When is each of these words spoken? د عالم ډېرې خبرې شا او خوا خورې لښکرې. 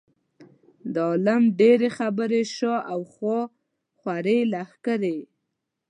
د 0.93 0.95
عالم 1.09 1.43
ډېرې 1.59 1.89
خبرې 1.97 2.41
شا 2.55 2.75
او 2.91 2.99
خوا 3.11 3.39
خورې 3.99 4.37
لښکرې. 4.51 5.17